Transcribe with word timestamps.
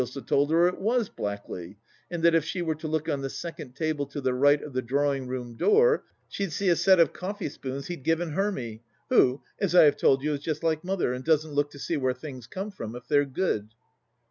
Dsa 0.01 0.25
told 0.25 0.49
her 0.49 0.63
that 0.63 0.73
it 0.77 0.81
was 0.81 1.11
Blackley, 1.11 1.75
and 2.09 2.23
that 2.23 2.33
if 2.33 2.43
she 2.43 2.63
were 2.63 2.73
to 2.73 2.87
look 2.87 3.07
on 3.07 3.21
the 3.21 3.29
second 3.29 3.75
table 3.75 4.07
to 4.07 4.19
the 4.19 4.33
right 4.33 4.59
of 4.59 4.73
the 4.73 4.81
drawing 4.81 5.27
room 5.27 5.53
door 5.53 6.05
she'd 6.27 6.51
see 6.51 6.69
a 6.69 6.75
set 6.75 6.99
of 6.99 7.13
coffee 7.13 7.49
spoons 7.49 7.85
he'd 7.85 8.01
given 8.03 8.31
Hermy, 8.31 8.81
who, 9.09 9.43
as 9.59 9.75
I 9.75 9.83
have 9.83 9.97
told 9.97 10.23
you, 10.23 10.33
is 10.33 10.39
just 10.39 10.63
like 10.63 10.83
Mother, 10.83 11.13
and 11.13 11.23
doesn't 11.23 11.53
look 11.53 11.69
to 11.69 11.77
see 11.77 11.97
where 11.97 12.15
things 12.15 12.47
come 12.47 12.71
from 12.71 12.95
if 12.95 13.07
they're 13.07 13.25
good. 13.25 13.75